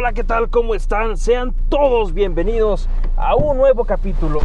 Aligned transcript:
Hola, 0.00 0.12
¿qué 0.12 0.22
tal? 0.22 0.48
¿Cómo 0.48 0.76
están? 0.76 1.16
Sean 1.16 1.52
todos 1.68 2.14
bienvenidos 2.14 2.88
a 3.16 3.34
un 3.34 3.56
nuevo 3.56 3.84
capítulo 3.84 4.38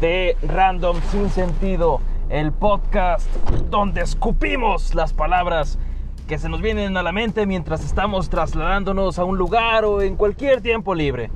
de 0.00 0.34
Random 0.40 0.96
Sin 1.10 1.28
Sentido, 1.28 2.00
el 2.30 2.52
podcast 2.52 3.28
donde 3.68 4.00
escupimos 4.00 4.94
las 4.94 5.12
palabras 5.12 5.78
que 6.26 6.38
se 6.38 6.48
nos 6.48 6.62
vienen 6.62 6.96
a 6.96 7.02
la 7.02 7.12
mente 7.12 7.44
mientras 7.44 7.84
estamos 7.84 8.30
trasladándonos 8.30 9.18
a 9.18 9.24
un 9.24 9.36
lugar 9.36 9.84
o 9.84 10.00
en 10.00 10.16
cualquier 10.16 10.62
tiempo 10.62 10.94
libre. 10.94 11.30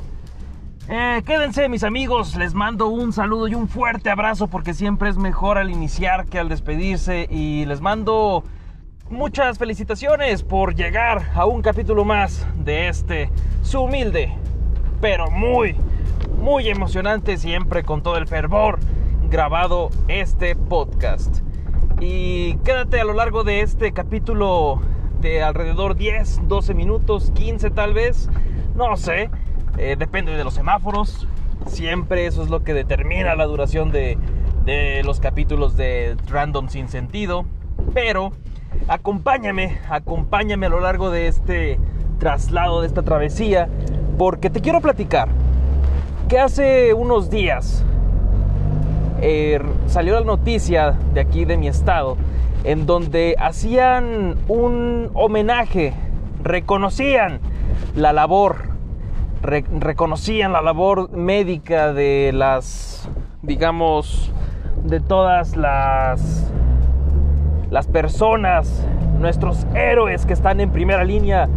Eh, 0.88 1.22
quédense 1.26 1.68
mis 1.68 1.84
amigos, 1.84 2.36
les 2.36 2.54
mando 2.54 2.88
un 2.88 3.12
saludo 3.12 3.48
y 3.48 3.54
un 3.54 3.68
fuerte 3.68 4.08
abrazo 4.08 4.46
porque 4.46 4.72
siempre 4.72 5.10
es 5.10 5.18
mejor 5.18 5.58
al 5.58 5.70
iniciar 5.70 6.24
que 6.24 6.38
al 6.38 6.48
despedirse 6.48 7.28
y 7.30 7.66
les 7.66 7.82
mando 7.82 8.44
muchas 9.10 9.58
felicitaciones 9.58 10.42
por 10.42 10.74
llegar 10.74 11.30
a 11.34 11.46
un 11.46 11.62
capítulo 11.62 12.04
más 12.04 12.46
de 12.64 12.88
este, 12.88 13.30
su 13.62 13.82
humilde, 13.82 14.34
pero 15.00 15.30
muy, 15.30 15.76
muy 16.40 16.68
emocionante 16.68 17.36
siempre 17.36 17.84
con 17.84 18.02
todo 18.02 18.16
el 18.16 18.26
fervor 18.26 18.78
grabado 19.30 19.90
este 20.08 20.56
podcast. 20.56 21.38
Y 22.00 22.56
quédate 22.58 23.00
a 23.00 23.04
lo 23.04 23.14
largo 23.14 23.44
de 23.44 23.60
este 23.60 23.92
capítulo 23.92 24.80
de 25.20 25.42
alrededor 25.42 25.96
10, 25.96 26.48
12 26.48 26.74
minutos, 26.74 27.32
15 27.34 27.70
tal 27.70 27.94
vez, 27.94 28.28
no 28.74 28.96
sé 28.96 29.30
eh, 29.78 29.96
depende 29.98 30.32
de 30.32 30.44
los 30.44 30.54
semáforos. 30.54 31.26
Siempre 31.66 32.26
eso 32.26 32.42
es 32.42 32.50
lo 32.50 32.62
que 32.62 32.74
determina 32.74 33.34
la 33.36 33.46
duración 33.46 33.90
de, 33.90 34.18
de 34.64 35.02
los 35.04 35.20
capítulos 35.20 35.76
de 35.76 36.16
Random 36.28 36.68
sin 36.68 36.88
sentido. 36.88 37.46
Pero 37.94 38.32
acompáñame, 38.88 39.78
acompáñame 39.88 40.66
a 40.66 40.68
lo 40.68 40.80
largo 40.80 41.10
de 41.10 41.28
este 41.28 41.78
traslado, 42.18 42.80
de 42.80 42.86
esta 42.86 43.02
travesía, 43.02 43.68
porque 44.16 44.50
te 44.50 44.60
quiero 44.60 44.80
platicar 44.80 45.28
que 46.28 46.38
hace 46.38 46.92
unos 46.94 47.30
días 47.30 47.84
eh, 49.20 49.60
salió 49.86 50.14
la 50.14 50.26
noticia 50.26 50.98
de 51.14 51.20
aquí 51.20 51.44
de 51.44 51.56
mi 51.56 51.68
estado, 51.68 52.16
en 52.64 52.86
donde 52.86 53.36
hacían 53.38 54.36
un 54.48 55.10
homenaje, 55.14 55.94
reconocían 56.42 57.40
la 57.94 58.12
labor 58.12 58.68
reconocían 59.42 60.52
la 60.52 60.62
labor 60.62 61.10
médica 61.12 61.92
de 61.92 62.32
las, 62.34 63.08
digamos, 63.42 64.32
de 64.84 65.00
todas 65.00 65.56
las, 65.56 66.47
las 67.70 67.86
personas, 67.86 68.86
nuestros 69.18 69.66
héroes 69.74 70.26
que 70.26 70.32
están 70.32 70.60
en 70.60 70.70
primera 70.70 71.04
línea 71.04 71.48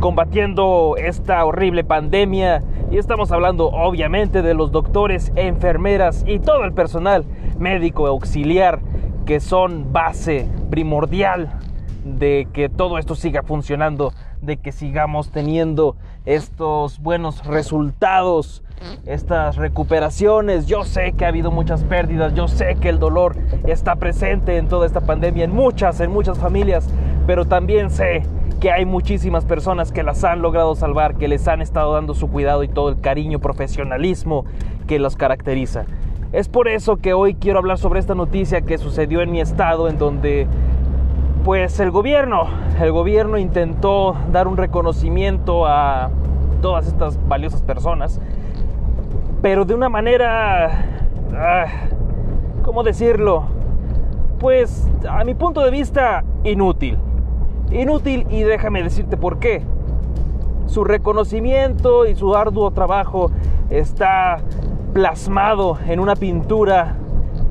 combatiendo 0.00 0.96
esta 0.98 1.44
horrible 1.44 1.84
pandemia. 1.84 2.62
Y 2.90 2.98
estamos 2.98 3.32
hablando 3.32 3.66
obviamente 3.68 4.42
de 4.42 4.54
los 4.54 4.70
doctores, 4.70 5.32
enfermeras 5.34 6.24
y 6.26 6.38
todo 6.38 6.64
el 6.64 6.72
personal 6.72 7.24
médico 7.58 8.06
auxiliar 8.06 8.80
que 9.24 9.40
son 9.40 9.92
base 9.92 10.48
primordial 10.70 11.58
de 12.06 12.46
que 12.52 12.68
todo 12.68 12.98
esto 12.98 13.14
siga 13.14 13.42
funcionando, 13.42 14.12
de 14.40 14.56
que 14.56 14.72
sigamos 14.72 15.30
teniendo 15.30 15.96
estos 16.24 17.00
buenos 17.00 17.44
resultados, 17.44 18.62
estas 19.06 19.56
recuperaciones. 19.56 20.66
Yo 20.66 20.84
sé 20.84 21.12
que 21.12 21.24
ha 21.24 21.28
habido 21.28 21.50
muchas 21.50 21.82
pérdidas, 21.84 22.34
yo 22.34 22.46
sé 22.46 22.76
que 22.76 22.88
el 22.88 22.98
dolor 22.98 23.36
está 23.66 23.96
presente 23.96 24.56
en 24.56 24.68
toda 24.68 24.86
esta 24.86 25.00
pandemia, 25.00 25.44
en 25.44 25.52
muchas, 25.52 26.00
en 26.00 26.10
muchas 26.10 26.38
familias, 26.38 26.88
pero 27.26 27.44
también 27.44 27.90
sé 27.90 28.22
que 28.60 28.70
hay 28.70 28.86
muchísimas 28.86 29.44
personas 29.44 29.92
que 29.92 30.02
las 30.02 30.24
han 30.24 30.40
logrado 30.40 30.74
salvar, 30.76 31.16
que 31.16 31.28
les 31.28 31.46
han 31.48 31.60
estado 31.60 31.92
dando 31.92 32.14
su 32.14 32.28
cuidado 32.28 32.62
y 32.62 32.68
todo 32.68 32.88
el 32.88 33.00
cariño, 33.00 33.40
profesionalismo 33.40 34.44
que 34.86 34.98
los 34.98 35.16
caracteriza. 35.16 35.84
Es 36.32 36.48
por 36.48 36.68
eso 36.68 36.96
que 36.96 37.12
hoy 37.12 37.34
quiero 37.34 37.58
hablar 37.58 37.78
sobre 37.78 38.00
esta 38.00 38.14
noticia 38.14 38.62
que 38.62 38.78
sucedió 38.78 39.20
en 39.20 39.30
mi 39.30 39.40
estado, 39.40 39.88
en 39.88 39.98
donde 39.98 40.46
pues 41.46 41.78
el 41.78 41.92
gobierno, 41.92 42.48
el 42.80 42.90
gobierno 42.90 43.38
intentó 43.38 44.16
dar 44.32 44.48
un 44.48 44.56
reconocimiento 44.56 45.64
a 45.64 46.10
todas 46.60 46.88
estas 46.88 47.20
valiosas 47.28 47.62
personas, 47.62 48.20
pero 49.42 49.64
de 49.64 49.72
una 49.72 49.88
manera, 49.88 50.84
ah, 51.32 51.66
¿cómo 52.64 52.82
decirlo? 52.82 53.44
Pues 54.40 54.88
a 55.08 55.22
mi 55.22 55.34
punto 55.34 55.60
de 55.60 55.70
vista, 55.70 56.24
inútil. 56.42 56.98
Inútil 57.70 58.26
y 58.28 58.42
déjame 58.42 58.82
decirte 58.82 59.16
por 59.16 59.38
qué. 59.38 59.62
Su 60.66 60.82
reconocimiento 60.82 62.06
y 62.06 62.16
su 62.16 62.34
arduo 62.34 62.72
trabajo 62.72 63.30
está 63.70 64.38
plasmado 64.92 65.78
en 65.86 66.00
una 66.00 66.16
pintura 66.16 66.96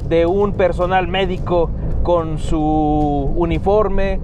de 0.09 0.25
un 0.25 0.51
personal 0.51 1.07
médico 1.07 1.69
con 2.05 2.37
su 2.37 3.33
uniforme, 3.35 4.19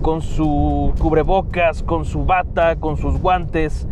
con 0.00 0.22
su 0.22 0.94
cubrebocas, 0.98 1.82
con 1.82 2.06
su 2.06 2.24
bata, 2.24 2.76
con 2.76 2.96
sus 2.96 3.20
guantes. 3.20 3.86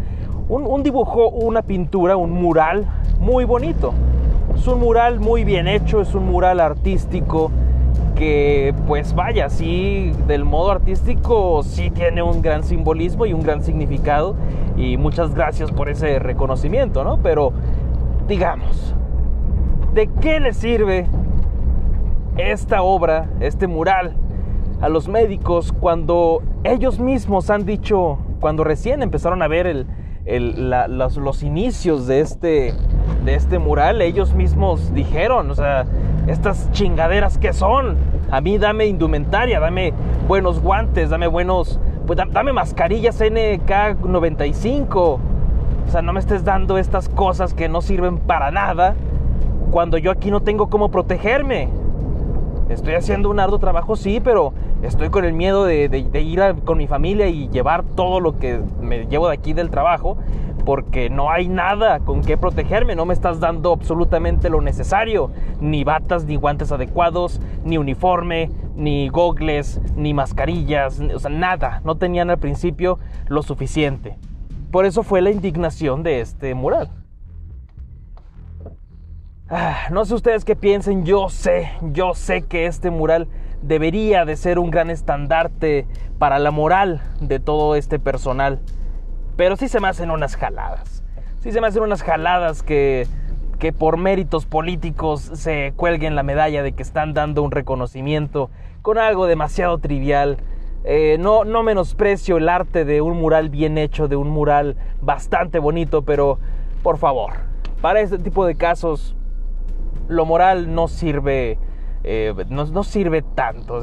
Un, 0.49 0.83
dibujo, 0.83 1.29
una 1.29 1.61
pintura, 1.61 2.17
un 2.17 2.31
mural 2.31 2.87
muy 3.21 3.45
bonito. 3.45 3.93
Es 4.57 4.67
un 4.67 4.81
mural 4.81 5.21
muy 5.21 5.45
bien 5.45 5.69
hecho, 5.69 6.01
es 6.01 6.15
un 6.15 6.25
mural 6.25 6.61
artístico 6.61 7.51
que 8.15 8.75
pues 8.87 9.15
vaya, 9.15 9.51
sí, 9.51 10.13
del 10.27 10.47
modo 10.47 10.71
artístico 10.71 11.63
sí 11.63 11.91
tiene 11.91 12.23
un 12.23 12.41
gran 12.41 12.65
simbolismo 12.65 13.27
y 13.27 13.35
un 13.35 13.43
gran 13.43 13.63
significado 13.63 14.35
y 14.79 14.97
muchas 14.97 15.35
gracias 15.35 15.71
por 15.73 15.91
ese 15.91 16.19
reconocimiento, 16.21 17.05
¿no? 17.05 17.19
Pero 17.23 17.53
digamos, 18.27 18.95
¿de 19.93 20.07
qué 20.23 20.41
le 20.41 20.55
sirve 20.55 21.07
esta 22.37 22.83
obra, 22.83 23.29
este 23.41 23.67
mural, 23.67 24.15
a 24.81 24.89
los 24.89 25.09
médicos 25.09 25.73
cuando 25.73 26.43
ellos 26.65 26.99
mismos 26.99 27.49
han 27.51 27.65
dicho, 27.65 28.19
cuando 28.41 28.63
recién 28.63 29.03
empezaron 29.03 29.43
a 29.43 29.49
ver 29.49 29.87
los, 30.27 31.43
inicios 31.43 32.07
de 32.07 32.21
este, 32.21 32.75
de 33.25 33.35
este 33.35 33.59
mural, 33.59 34.03
ellos 34.03 34.35
mismos 34.35 34.93
dijeron, 34.93 35.51
o 35.51 35.55
sea, 35.55 35.87
estas 36.27 36.71
chingaderas 36.73 37.39
que 37.39 37.53
son, 37.53 37.97
a 38.31 38.41
mí 38.41 38.59
dame 38.59 38.87
indumentaria, 38.87 39.61
dame 39.61 39.95
buenos 40.29 40.61
guantes, 40.61 41.11
dame 41.11 41.29
buenos, 41.29 41.81
pues 42.07 42.19
dame 42.33 42.53
mascarillas 42.53 43.21
NK95, 43.21 44.95
o 44.95 45.21
sea, 45.89 46.03
no 46.03 46.13
me 46.13 46.21
estés 46.21 46.45
dando 46.45 46.77
estas 46.77 47.09
cosas 47.09 47.55
que 47.55 47.69
no 47.69 47.81
sirven 47.81 48.19
para 48.19 48.51
nada 48.51 48.95
cuando 49.71 49.99
yo 49.99 50.11
aquí 50.11 50.31
no 50.31 50.41
tengo 50.41 50.69
cómo 50.69 50.91
protegerme. 50.91 51.69
Estoy 52.69 52.95
haciendo 52.95 53.31
un 53.31 53.39
arduo 53.39 53.61
trabajo, 53.61 53.95
sí, 53.95 54.21
pero 54.21 54.53
estoy 54.83 55.09
con 55.11 55.25
el 55.25 55.33
miedo 55.33 55.65
de, 55.65 55.87
ir 56.15 56.41
con 56.65 56.79
mi 56.79 56.89
familia 56.89 57.29
y 57.29 57.49
llevar 57.49 57.85
todo 57.85 58.19
lo 58.19 58.39
que 58.41 58.61
me 58.81 59.07
llevo 59.07 59.29
de 59.29 59.35
aquí 59.35 59.53
del 59.53 59.71
trabajo, 59.71 60.19
porque 60.65 61.09
no 61.09 61.31
hay 61.31 61.47
nada 61.47 62.01
con 62.01 62.23
qué 62.23 62.37
protegerme, 62.37 62.97
no 62.97 63.07
me 63.07 63.15
estás 63.15 63.39
dando 63.39 63.73
absolutamente 63.73 64.51
lo 64.51 64.61
necesario, 64.61 65.31
ni 65.61 65.85
batas, 65.85 66.25
ni 66.25 66.35
guantes 66.35 66.73
adecuados, 66.73 67.41
ni 67.65 67.79
uniforme, 67.79 68.51
ni 68.75 69.09
gogles, 69.11 69.81
ni 69.95 70.13
mascarillas, 70.13 71.01
o 71.01 71.21
sea, 71.21 71.31
nada, 71.31 71.83
no 71.85 71.95
tenían 71.95 72.31
al 72.31 72.39
principio 72.39 72.99
lo 73.29 73.43
suficiente. 73.43 74.19
Por 74.73 74.87
eso 74.87 75.05
fue 75.05 75.23
la 75.23 75.31
indignación 75.31 76.03
de 76.03 76.21
este 76.21 76.53
mural. 76.55 76.91
Ah, 79.49 79.87
no 79.93 80.05
sé 80.05 80.13
ustedes 80.13 80.45
qué 80.45 80.57
piensen, 80.57 81.05
yo 81.05 81.29
sé, 81.29 81.71
yo 81.81 82.15
sé 82.15 82.43
que 82.43 82.67
este 82.67 82.91
mural 82.91 83.29
debería 83.63 84.25
de 84.25 84.35
ser 84.35 84.59
un 84.59 84.73
gran 84.73 84.91
estandarte 84.91 85.87
para 86.19 86.41
la 86.41 86.51
moral 86.51 87.01
de 87.21 87.39
todo 87.39 87.77
este 87.77 88.01
personal. 88.01 88.59
Pero 89.37 89.55
sí 89.55 89.69
se 89.69 89.79
me 89.79 89.87
hacen 89.87 90.11
unas 90.11 90.35
jaladas. 90.35 91.05
Sí 91.39 91.53
se 91.53 91.61
me 91.61 91.69
hacen 91.69 91.85
unas 91.85 92.03
jaladas 92.03 92.65
que, 92.65 93.07
que 93.61 93.73
por 93.73 93.99
méritos 93.99 94.47
políticos 94.47 95.31
se 95.35 95.73
cuelguen 95.77 96.17
la 96.17 96.25
medalla 96.25 96.65
de 96.65 96.73
que 96.73 96.83
están 96.83 97.15
dando 97.15 97.45
un 97.45 97.53
reconocimiento 97.53 98.51
con 98.83 98.99
algo 98.99 99.29
demasiado 99.29 99.79
trivial. 99.79 100.39
Eh, 100.83 101.19
no, 101.21 101.45
no 101.45 101.63
menosprecio 101.63 102.39
el 102.39 102.49
arte 102.49 102.85
de 102.85 103.01
un 103.01 103.17
mural 103.17 103.49
bien 103.51 103.79
hecho, 103.79 104.09
de 104.09 104.17
un 104.17 104.29
mural 104.29 104.77
bastante 105.01 105.61
bonito, 105.61 106.03
pero 106.03 106.41
por 106.83 106.99
favor, 106.99 107.35
para 107.81 108.01
este 108.01 108.19
tipo 108.19 108.45
de 108.45 108.57
casos 108.57 109.17
lo 110.09 110.25
moral 110.25 110.75
no 110.75 110.89
sirve, 110.89 111.59
eh, 112.05 112.35
no, 112.49 112.85
sirve 112.85 113.23
tanto. 113.23 113.81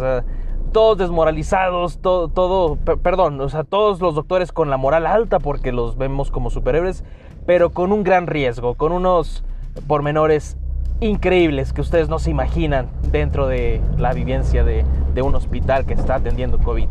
Todos 0.71 0.97
desmoralizados, 0.97 1.99
todo, 1.99 2.29
todo, 2.29 2.77
perdón, 2.77 3.39
o 3.41 3.49
sea, 3.49 3.63
todos 3.63 4.01
los 4.01 4.15
doctores 4.15 4.51
con 4.51 4.69
la 4.69 4.77
moral 4.77 5.05
alta 5.05 5.39
porque 5.39 5.71
los 5.71 5.97
vemos 5.97 6.31
como 6.31 6.49
superhéroes, 6.49 7.03
pero 7.45 7.71
con 7.71 7.91
un 7.91 8.03
gran 8.03 8.25
riesgo, 8.25 8.73
con 8.75 8.91
unos 8.91 9.43
pormenores 9.87 10.57
increíbles 10.99 11.73
que 11.73 11.81
ustedes 11.81 12.09
no 12.09 12.17
se 12.17 12.31
imaginan 12.31 12.89
dentro 13.11 13.47
de 13.47 13.81
la 13.97 14.13
vivencia 14.13 14.63
de, 14.63 14.83
de 15.13 15.21
un 15.21 15.35
hospital 15.35 15.85
que 15.85 15.93
está 15.93 16.15
atendiendo 16.15 16.57
COVID. 16.57 16.87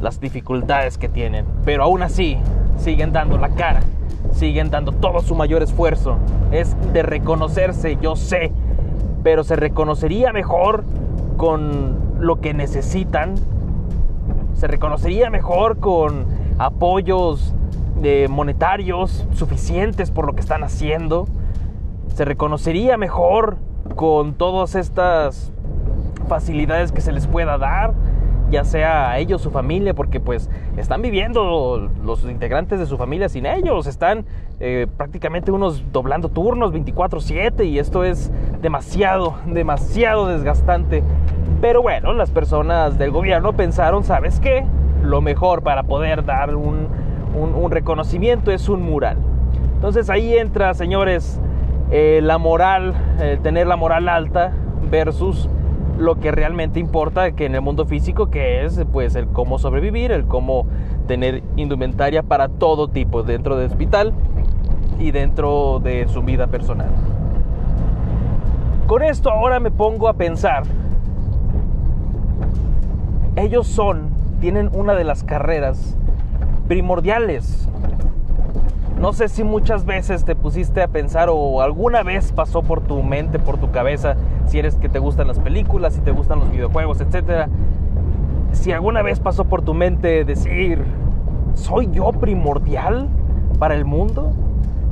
Las 0.00 0.20
dificultades 0.20 0.98
que 0.98 1.08
tienen. 1.08 1.46
Pero 1.64 1.84
aún 1.84 2.02
así, 2.02 2.38
siguen 2.76 3.12
dando 3.12 3.38
la 3.38 3.50
cara, 3.50 3.80
siguen 4.32 4.70
dando 4.70 4.92
todo 4.92 5.20
su 5.20 5.34
mayor 5.34 5.62
esfuerzo. 5.62 6.16
Es 6.52 6.76
de 6.92 7.02
reconocerse, 7.02 7.96
yo 8.00 8.16
sé, 8.16 8.52
pero 9.22 9.44
se 9.44 9.56
reconocería 9.56 10.32
mejor 10.32 10.84
con 11.36 11.96
lo 12.20 12.40
que 12.40 12.54
necesitan, 12.54 13.34
se 14.54 14.66
reconocería 14.66 15.30
mejor 15.30 15.78
con 15.78 16.26
apoyos 16.58 17.54
de 18.00 18.28
monetarios 18.28 19.26
suficientes 19.34 20.10
por 20.10 20.26
lo 20.26 20.34
que 20.34 20.40
están 20.40 20.62
haciendo, 20.62 21.26
se 22.14 22.24
reconocería 22.24 22.96
mejor 22.96 23.58
con 23.94 24.34
todas 24.34 24.74
estas 24.74 25.52
facilidades 26.28 26.92
que 26.92 27.00
se 27.00 27.12
les 27.12 27.26
pueda 27.26 27.58
dar, 27.58 27.94
ya 28.50 28.64
sea 28.64 29.18
ellos, 29.18 29.42
su 29.42 29.50
familia, 29.50 29.94
porque 29.94 30.20
pues 30.20 30.48
están 30.76 31.02
viviendo 31.02 31.90
los 32.04 32.24
integrantes 32.24 32.78
de 32.78 32.86
su 32.86 32.96
familia 32.96 33.28
sin 33.28 33.46
ellos, 33.46 33.86
están 33.86 34.24
eh, 34.60 34.86
prácticamente 34.96 35.50
unos 35.50 35.82
doblando 35.92 36.28
turnos 36.28 36.72
24/7 36.72 37.64
y 37.66 37.78
esto 37.78 38.04
es 38.04 38.30
demasiado, 38.62 39.34
demasiado 39.46 40.28
desgastante. 40.28 41.02
Pero 41.60 41.82
bueno, 41.82 42.12
las 42.12 42.30
personas 42.30 42.98
del 42.98 43.10
gobierno 43.10 43.54
pensaron, 43.54 44.04
¿sabes 44.04 44.40
qué? 44.40 44.64
Lo 45.02 45.20
mejor 45.20 45.62
para 45.62 45.82
poder 45.84 46.24
dar 46.24 46.54
un, 46.54 46.88
un, 47.34 47.70
reconocimiento 47.70 48.50
es 48.50 48.68
un 48.68 48.82
mural. 48.82 49.16
Entonces 49.74 50.10
ahí 50.10 50.36
entra, 50.36 50.74
señores, 50.74 51.40
eh, 51.90 52.20
la 52.22 52.38
moral, 52.38 52.94
tener 53.42 53.66
la 53.66 53.76
moral 53.76 54.08
alta 54.08 54.52
versus 54.90 55.48
lo 55.98 56.16
que 56.16 56.30
realmente 56.30 56.78
importa 56.78 57.32
que 57.32 57.46
en 57.46 57.54
el 57.54 57.62
mundo 57.62 57.86
físico, 57.86 58.30
que 58.30 58.64
es 58.64 58.84
pues 58.92 59.14
el 59.14 59.28
cómo 59.28 59.58
sobrevivir, 59.58 60.12
el 60.12 60.26
cómo 60.26 60.66
tener 61.06 61.42
indumentaria 61.56 62.22
para 62.22 62.48
todo 62.48 62.88
tipo 62.88 63.22
dentro 63.22 63.56
del 63.56 63.70
hospital 63.70 64.12
y 64.98 65.10
dentro 65.10 65.80
de 65.80 66.08
su 66.08 66.22
vida 66.22 66.46
personal. 66.48 66.88
Con 68.86 69.02
esto 69.02 69.30
ahora 69.30 69.58
me 69.58 69.70
pongo 69.70 70.08
a 70.08 70.14
pensar, 70.14 70.64
ellos 73.36 73.66
son, 73.66 74.10
tienen 74.40 74.70
una 74.72 74.94
de 74.94 75.04
las 75.04 75.24
carreras 75.24 75.96
primordiales 76.68 77.68
no 79.00 79.12
sé 79.12 79.28
si 79.28 79.44
muchas 79.44 79.84
veces 79.84 80.24
te 80.24 80.34
pusiste 80.34 80.82
a 80.82 80.88
pensar 80.88 81.28
o 81.30 81.60
alguna 81.60 82.02
vez 82.02 82.32
pasó 82.32 82.62
por 82.62 82.80
tu 82.80 83.02
mente, 83.02 83.38
por 83.38 83.58
tu 83.58 83.70
cabeza, 83.70 84.16
si 84.46 84.58
eres 84.58 84.76
que 84.76 84.88
te 84.88 84.98
gustan 84.98 85.28
las 85.28 85.38
películas, 85.38 85.94
si 85.94 86.00
te 86.00 86.12
gustan 86.12 86.40
los 86.40 86.50
videojuegos, 86.50 87.00
etc. 87.00 87.48
Si 88.52 88.72
alguna 88.72 89.02
vez 89.02 89.20
pasó 89.20 89.44
por 89.44 89.62
tu 89.62 89.74
mente 89.74 90.24
decir, 90.24 90.82
¿soy 91.54 91.90
yo 91.92 92.10
primordial 92.12 93.08
para 93.58 93.74
el 93.74 93.84
mundo? 93.84 94.32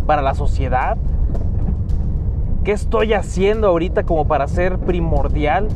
¿Para 0.06 0.20
la 0.20 0.34
sociedad? 0.34 0.98
¿Qué 2.62 2.72
estoy 2.72 3.14
haciendo 3.14 3.68
ahorita 3.68 4.04
como 4.04 4.26
para 4.26 4.46
ser 4.48 4.78
primordial? 4.78 5.68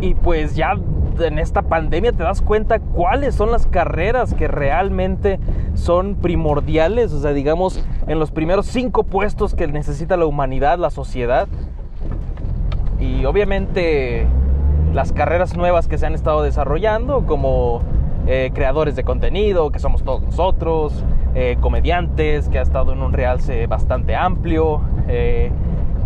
Y 0.00 0.14
pues 0.14 0.56
ya 0.56 0.74
en 1.20 1.38
esta 1.38 1.62
pandemia 1.62 2.12
te 2.12 2.22
das 2.22 2.40
cuenta 2.40 2.78
cuáles 2.78 3.34
son 3.34 3.50
las 3.50 3.66
carreras 3.66 4.34
que 4.34 4.48
realmente 4.48 5.38
son 5.78 6.16
primordiales, 6.16 7.12
o 7.12 7.20
sea, 7.20 7.32
digamos, 7.32 7.82
en 8.06 8.18
los 8.18 8.30
primeros 8.30 8.66
cinco 8.66 9.04
puestos 9.04 9.54
que 9.54 9.66
necesita 9.68 10.16
la 10.16 10.26
humanidad, 10.26 10.78
la 10.78 10.90
sociedad. 10.90 11.48
Y 13.00 13.24
obviamente 13.24 14.26
las 14.92 15.12
carreras 15.12 15.56
nuevas 15.56 15.86
que 15.88 15.96
se 15.96 16.06
han 16.06 16.14
estado 16.14 16.42
desarrollando, 16.42 17.26
como 17.26 17.80
eh, 18.26 18.50
creadores 18.52 18.96
de 18.96 19.04
contenido, 19.04 19.70
que 19.70 19.78
somos 19.78 20.02
todos 20.02 20.22
nosotros, 20.22 21.04
eh, 21.34 21.56
comediantes, 21.60 22.48
que 22.48 22.58
ha 22.58 22.62
estado 22.62 22.92
en 22.92 23.00
un 23.00 23.12
realce 23.12 23.66
bastante 23.66 24.16
amplio, 24.16 24.80
eh, 25.08 25.50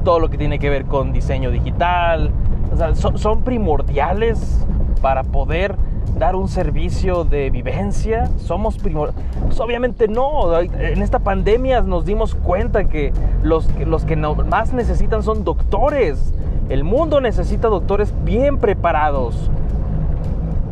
todo 0.05 0.21
lo 0.21 0.29
que 0.29 0.37
tiene 0.37 0.59
que 0.59 0.69
ver 0.69 0.85
con 0.85 1.13
diseño 1.13 1.51
digital, 1.51 2.31
o 2.73 2.77
sea, 2.77 2.95
son 2.95 3.43
primordiales 3.43 4.67
para 5.01 5.23
poder 5.25 5.77
dar 6.19 6.37
un 6.37 6.49
servicio 6.49 7.25
de 7.25 7.51
vivencia? 7.51 8.29
¿Somos 8.39 8.79
primor... 8.79 9.13
Pues 9.47 9.59
obviamente 9.61 10.09
no. 10.09 10.59
En 10.59 11.03
esta 11.03 11.19
pandemia 11.19 11.81
nos 11.83 12.05
dimos 12.05 12.35
cuenta 12.35 12.85
que 12.85 13.13
los, 13.43 13.69
los 13.87 14.05
que 14.05 14.17
más 14.17 14.73
necesitan 14.73 15.23
son 15.23 15.45
doctores. 15.45 16.33
El 16.69 16.85
mundo 16.85 17.21
necesita 17.21 17.69
doctores 17.69 18.15
bien 18.25 18.59
preparados. 18.59 19.51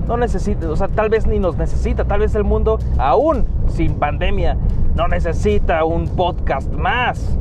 No 0.07 0.17
necesita, 0.17 0.69
o 0.69 0.77
sea, 0.77 0.89
tal 0.89 1.09
vez 1.09 1.27
ni 1.27 1.39
nos 1.39 1.57
necesita, 1.57 2.05
tal 2.05 2.21
vez 2.21 2.35
el 2.35 2.43
mundo 2.43 2.79
aún 2.99 3.45
sin 3.69 3.95
pandemia 3.95 4.57
no 4.97 5.07
necesita 5.09 5.85
un 5.85 6.09
podcast 6.09 6.71
más. 6.73 7.37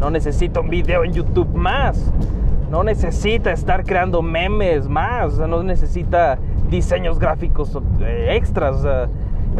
No 0.00 0.10
necesita 0.10 0.60
un 0.60 0.68
video 0.70 1.04
en 1.04 1.12
YouTube 1.12 1.48
más. 1.54 2.12
No 2.70 2.84
necesita 2.84 3.50
estar 3.52 3.84
creando 3.84 4.20
memes 4.20 4.88
más, 4.88 5.38
no 5.38 5.62
necesita 5.62 6.38
diseños 6.70 7.18
gráficos 7.18 7.76
eh, 8.00 8.28
extras. 8.32 8.84
O 8.84 9.08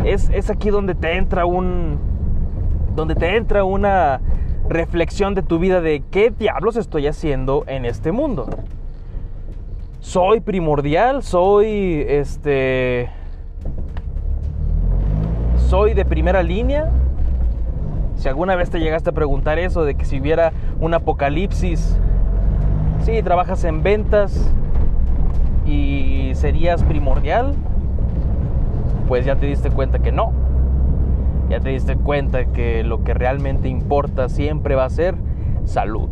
es, 0.05 0.31
es 0.31 0.51
aquí 0.51 0.71
donde 0.71 0.95
te 0.95 1.17
entra 1.17 1.47
un. 1.47 1.99
donde 2.95 3.15
te 3.15 3.37
entra 3.37 3.65
una 3.65 4.21
reflexión 4.69 5.35
de 5.35 5.43
tu 5.43 5.59
vida 5.59 5.81
de 5.81 6.03
qué 6.11 6.31
diablos 6.31 6.77
estoy 6.77 7.07
haciendo 7.07 7.65
en 7.67 7.85
este 7.85 8.13
mundo. 8.13 8.49
Soy 10.01 10.41
primordial, 10.41 11.23
soy 11.23 12.05
este. 12.09 13.11
Soy 15.57 15.95
de 15.95 16.05
primera 16.05 16.43
línea. 16.43 16.91
Si 18.17 18.29
alguna 18.29 18.57
vez 18.57 18.71
te 18.71 18.81
llegaste 18.81 19.11
a 19.11 19.13
preguntar 19.13 19.59
eso, 19.59 19.85
de 19.85 19.95
que 19.95 20.05
si 20.05 20.21
hubiera 20.21 20.53
un 20.81 20.93
apocalipsis 20.93 21.99
Sí, 23.05 23.23
trabajas 23.23 23.65
en 23.65 23.83
ventas 23.83 24.53
y 25.69 26.35
serías 26.35 26.83
primordial, 26.83 27.55
pues 29.07 29.25
ya 29.25 29.37
te 29.37 29.47
diste 29.47 29.71
cuenta 29.71 29.99
que 29.99 30.13
no. 30.13 30.33
Ya 31.51 31.61
te 31.61 31.71
diste 31.71 31.97
cuenta 31.97 32.47
que 32.47 32.83
lo 32.85 33.05
que 33.05 33.15
realmente 33.15 33.69
importa 33.69 34.29
siempre 34.29 34.75
va 34.75 34.85
a 34.85 34.91
ser 34.91 35.15
salud. 35.65 36.09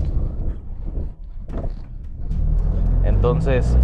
Entonces, 3.05 3.77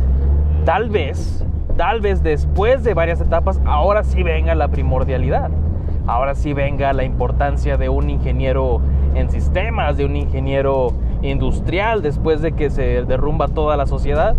tal 0.64 0.90
vez, 0.90 1.44
tal 1.76 2.00
vez 2.00 2.22
después 2.22 2.84
de 2.84 2.94
varias 2.94 3.20
etapas, 3.20 3.60
ahora 3.64 4.04
sí 4.04 4.22
venga 4.22 4.54
la 4.54 4.68
primordialidad. 4.68 5.50
Ahora 6.06 6.34
sí 6.34 6.52
venga 6.52 6.92
la 6.92 7.04
importancia 7.04 7.76
de 7.76 7.88
un 7.88 8.10
ingeniero 8.10 8.80
en 9.14 9.30
sistemas, 9.30 9.96
de 9.96 10.04
un 10.04 10.16
ingeniero 10.16 10.92
industrial 11.22 12.02
después 12.02 12.42
de 12.42 12.52
que 12.52 12.70
se 12.70 13.04
derrumba 13.04 13.48
toda 13.48 13.76
la 13.76 13.86
sociedad 13.86 14.34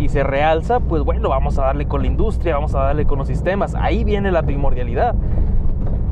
y 0.00 0.08
se 0.08 0.22
realza, 0.24 0.80
pues 0.80 1.04
bueno, 1.04 1.28
vamos 1.28 1.58
a 1.58 1.62
darle 1.62 1.86
con 1.86 2.00
la 2.00 2.06
industria, 2.06 2.54
vamos 2.54 2.74
a 2.74 2.80
darle 2.80 3.04
con 3.04 3.18
los 3.18 3.28
sistemas. 3.28 3.74
Ahí 3.74 4.02
viene 4.02 4.32
la 4.32 4.42
primordialidad. 4.42 5.14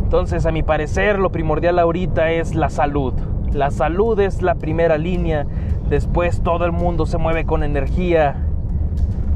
Entonces, 0.02 0.44
a 0.44 0.52
mi 0.52 0.62
parecer, 0.62 1.18
lo 1.18 1.32
primordial 1.32 1.78
ahorita 1.78 2.30
es 2.30 2.54
la 2.54 2.68
salud. 2.68 3.14
La 3.52 3.70
salud 3.70 4.20
es 4.20 4.42
la 4.42 4.56
primera 4.56 4.98
línea. 4.98 5.46
Después 5.88 6.42
todo 6.42 6.66
el 6.66 6.72
mundo 6.72 7.06
se 7.06 7.16
mueve 7.16 7.46
con 7.46 7.62
energía. 7.62 8.36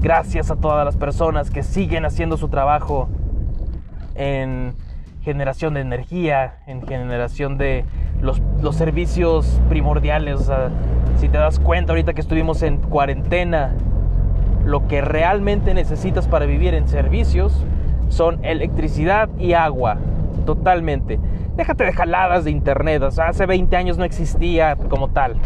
Gracias 0.03 0.51
a 0.51 0.57
todas 0.57 0.85
las 0.85 0.97
personas 0.97 1.51
que 1.51 1.63
siguen 1.63 2.05
haciendo 2.05 2.37
su 2.37 2.49
trabajo 2.49 3.09
en 4.15 4.75
generación 5.23 5.75
de 5.75 5.81
energía, 5.81 6.57
en 6.67 6.87
generación 6.87 7.57
de 7.57 7.87
los, 8.21 8.43
servicios 8.77 9.61
primordiales. 9.71 10.41
O 10.41 10.45
sea, 10.45 10.71
si 11.19 11.29
te 11.29 11.39
das 11.39 11.59
cuenta 11.59 11.93
ahorita 11.93 12.13
que 12.13 12.21
estuvimos 12.21 12.63
en 12.63 12.79
cuarentena, 12.79 13.75
lo 14.65 14.87
que 14.87 15.01
realmente 15.01 15.75
necesitas 15.75 16.29
para 16.29 16.47
vivir 16.47 16.75
en 16.75 16.89
servicios 16.89 17.65
son 18.09 18.45
electricidad 18.45 19.29
y 19.39 19.55
agua, 19.55 19.99
totalmente. 20.47 21.19
Déjate 21.57 21.85
de 21.85 21.93
jaladas 21.93 22.45
de 22.45 22.51
internet, 22.51 23.03
hace 23.03 23.47
20 23.47 23.77
años 23.77 23.99
no 23.99 24.05
existía 24.05 24.77
como 24.77 25.09
tal. 25.09 25.37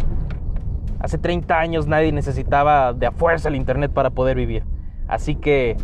Hace 1.00 1.18
30 1.18 1.58
años 1.58 1.86
nadie 1.86 2.12
necesitaba 2.12 2.92
de 2.92 3.06
a 3.06 3.12
fuerza 3.12 3.48
el 3.48 3.56
internet 3.56 3.92
para 3.92 4.10
poder 4.10 4.36
vivir. 4.36 4.64
Así 5.08 5.34
que, 5.36 5.76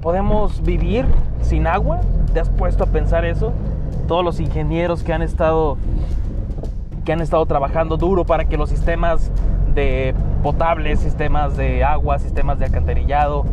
¿podemos 0.00 0.62
vivir 0.62 1.06
sin 1.40 1.66
agua? 1.66 2.00
¿Te 2.32 2.40
has 2.40 2.50
puesto 2.50 2.84
a 2.84 2.86
pensar 2.86 3.24
eso? 3.24 3.52
todos 4.06 4.24
los 4.24 4.40
ingenieros 4.40 5.02
que 5.02 5.12
han 5.12 5.22
estado 5.22 5.76
que 7.04 7.12
han 7.12 7.20
estado 7.20 7.44
trabajando 7.44 7.96
duro 7.96 8.24
para 8.24 8.46
que 8.46 8.56
los 8.56 8.70
sistemas 8.70 9.30
de 9.74 10.14
potables, 10.42 11.00
sistemas 11.00 11.56
de 11.56 11.84
agua, 11.84 12.18
sistemas 12.18 12.58
de 12.58 12.66
alcantarillado 12.66 13.44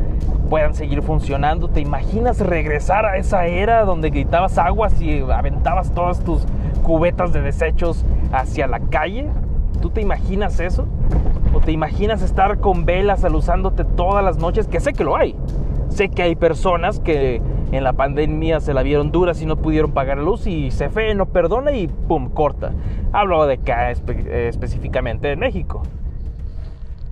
puedan 0.51 0.74
seguir 0.74 1.01
funcionando. 1.01 1.70
¿Te 1.70 1.80
imaginas 1.80 2.40
regresar 2.42 3.06
a 3.06 3.16
esa 3.16 3.46
era 3.46 3.86
donde 3.86 4.10
gritabas 4.10 4.58
aguas 4.58 5.01
y 5.01 5.22
aventabas 5.22 5.94
todas 5.94 6.20
tus 6.25 6.46
cubetas 6.84 7.32
de 7.32 7.42
desechos 7.42 8.04
hacia 8.34 8.68
la 8.68 8.82
calle? 8.82 9.30
¿Tú 9.82 9.90
te 9.92 10.01
imaginas 10.01 10.60
eso? 10.60 10.88
¿O 11.54 11.62
te 11.62 11.72
imaginas 11.72 12.22
estar 12.22 12.60
con 12.60 12.86
velas 12.86 13.24
alusándote 13.24 13.86
todas 13.86 14.25
las 14.25 14.40
noches? 14.40 14.68
Que 14.68 14.82
sé 14.82 14.92
que 14.92 15.06
lo 15.06 15.16
hay. 15.16 15.38
Sé 15.88 16.10
que 16.10 16.22
hay 16.22 16.36
personas 16.36 17.00
que 17.00 17.42
en 17.72 17.84
la 17.86 17.94
pandemia 17.94 18.60
se 18.60 18.74
la 18.74 18.84
vieron 18.84 19.12
duras 19.12 19.42
y 19.42 19.46
no 19.46 19.56
pudieron 19.56 19.92
pagar 19.92 20.18
la 20.18 20.24
luz 20.25 20.48
y 20.48 20.70
CFE 20.70 21.16
no 21.16 21.28
perdona 21.28 21.72
y 21.72 21.88
pum, 21.88 22.30
corta. 22.30 22.74
Hablo 23.13 23.46
de 23.46 23.54
acá 23.54 23.90
específicamente 23.90 25.32
en 25.32 25.40
México. 25.40 25.82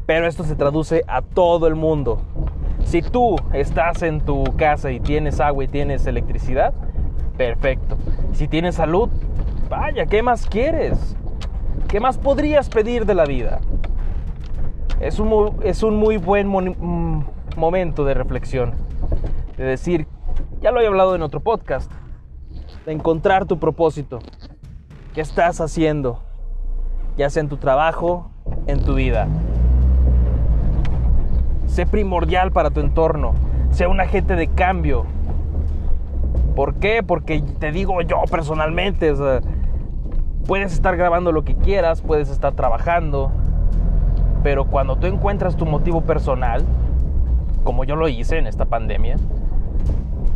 Pero 0.10 0.26
esto 0.26 0.44
se 0.44 0.56
traduce 0.56 1.04
a 1.08 1.22
todo 1.22 1.68
el 1.68 1.76
mundo. 1.76 2.24
Si 2.84 3.04
tú 3.04 3.36
estás 3.54 4.02
en 4.02 4.22
tu 4.22 4.44
casa 4.58 4.90
y 4.90 5.00
tienes 5.00 5.40
agua 5.40 5.66
y 5.66 5.68
tienes 5.68 6.08
electricidad, 6.08 6.74
perfecto. 7.38 7.96
Si 8.34 8.48
tienes 8.48 8.74
salud, 8.74 9.10
vaya, 9.70 10.08
¿qué 10.08 10.24
más 10.24 10.48
quieres? 10.48 11.16
¿Qué 11.88 12.00
más 12.00 12.18
podrías 12.18 12.70
pedir 12.70 13.06
de 13.06 13.14
la 13.14 13.26
vida? 13.26 13.60
Es 15.00 15.20
un, 15.20 15.60
es 15.62 15.84
un 15.84 15.98
muy 15.98 16.18
buen 16.18 16.48
mm, 16.48 17.26
momento 17.56 18.04
de 18.04 18.16
reflexión. 18.16 18.74
De 19.58 19.64
decir, 19.64 20.08
ya 20.60 20.72
lo 20.72 20.82
he 20.82 20.88
hablado 20.88 21.14
en 21.14 21.22
otro 21.22 21.40
podcast, 21.40 21.92
de 22.84 22.94
encontrar 22.94 23.46
tu 23.46 23.60
propósito. 23.60 24.18
¿Qué 25.14 25.22
estás 25.22 25.62
haciendo? 25.62 26.24
Ya 27.16 27.30
sea 27.30 27.42
en 27.42 27.50
tu 27.50 27.58
trabajo, 27.58 28.32
en 28.66 28.84
tu 28.84 28.96
vida. 28.96 29.28
Primordial 31.86 32.52
para 32.52 32.70
tu 32.70 32.80
entorno. 32.80 33.34
Sé 33.72 33.88
un 33.88 34.00
agente 34.00 34.36
de 34.36 34.48
cambio. 34.48 35.06
¿Por 36.56 36.76
qué? 36.76 37.04
Porque 37.04 37.42
te 37.42 37.72
digo 37.72 38.02
yo 38.02 38.22
personalmente, 38.30 39.14
puedes 40.46 40.74
estar 40.74 40.98
grabando 40.98 41.32
lo 41.32 41.44
que 41.44 41.56
quieras, 41.56 42.02
puedes 42.02 42.30
estar 42.30 42.54
trabajando, 42.54 43.32
pero 44.44 44.66
cuando 44.66 44.96
tú 44.96 45.08
encuentras 45.08 45.56
tu 45.56 45.66
motivo 45.66 46.02
personal, 46.02 46.64
como 47.64 47.84
yo 47.84 47.96
lo 47.96 48.08
hice 48.08 48.38
en 48.38 48.48
esta 48.48 48.66
pandemia, 48.66 49.18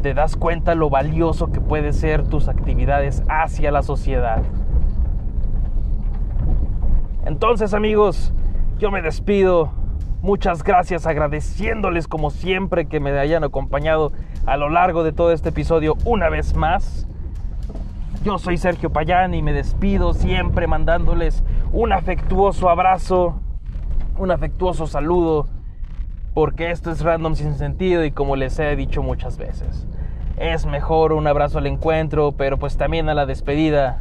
te 0.01 0.13
das 0.13 0.35
cuenta 0.35 0.75
lo 0.75 0.89
valioso 0.89 1.51
que 1.51 1.61
pueden 1.61 1.93
ser 1.93 2.27
tus 2.27 2.47
actividades 2.47 3.23
hacia 3.27 3.71
la 3.71 3.81
sociedad. 3.81 4.43
Entonces 7.25 7.73
amigos, 7.73 8.33
yo 8.79 8.91
me 8.91 9.01
despido. 9.01 9.71
Muchas 10.23 10.63
gracias 10.63 11.05
agradeciéndoles 11.05 12.07
como 12.07 12.29
siempre 12.29 12.85
que 12.85 13.01
me 13.01 13.11
hayan 13.19 13.43
acompañado 13.43 14.13
a 14.45 14.55
lo 14.55 14.69
largo 14.69 15.03
de 15.03 15.11
todo 15.11 15.33
este 15.33 15.49
episodio 15.49 15.97
una 16.05 16.29
vez 16.29 16.55
más. 16.55 17.09
Yo 18.23 18.37
soy 18.39 18.57
Sergio 18.57 18.89
Payán 18.89 19.33
y 19.33 19.41
me 19.41 19.51
despido 19.51 20.13
siempre 20.13 20.65
mandándoles 20.65 21.43
un 21.73 21.91
afectuoso 21.91 22.69
abrazo, 22.69 23.41
un 24.17 24.31
afectuoso 24.31 24.87
saludo, 24.87 25.49
porque 26.33 26.71
esto 26.71 26.89
es 26.89 27.01
random 27.01 27.35
sin 27.35 27.55
sentido 27.55 28.05
y 28.05 28.11
como 28.11 28.37
les 28.37 28.57
he 28.59 28.77
dicho 28.77 29.03
muchas 29.03 29.37
veces, 29.37 29.85
es 30.37 30.65
mejor 30.65 31.11
un 31.11 31.27
abrazo 31.27 31.57
al 31.57 31.67
encuentro, 31.67 32.31
pero 32.31 32.57
pues 32.57 32.77
también 32.77 33.09
a 33.09 33.13
la 33.13 33.25
despedida. 33.25 33.99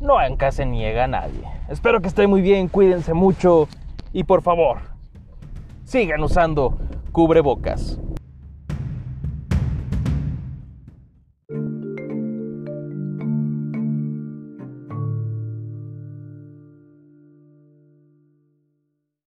No 0.00 0.18
acá 0.18 0.50
se 0.50 0.66
niega 0.66 1.04
a 1.04 1.06
nadie. 1.06 1.44
Espero 1.68 2.00
que 2.00 2.08
estén 2.08 2.28
muy 2.28 2.42
bien, 2.42 2.66
cuídense 2.66 3.14
mucho 3.14 3.68
y 4.12 4.24
por 4.24 4.42
favor, 4.42 4.97
sigan 5.88 6.22
usando 6.22 6.76
cubrebocas. 7.12 7.98